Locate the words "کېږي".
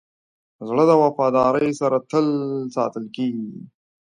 3.15-3.45